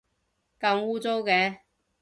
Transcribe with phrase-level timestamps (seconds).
[0.59, 1.59] 咁污糟嘅